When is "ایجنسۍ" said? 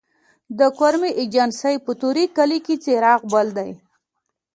1.19-1.75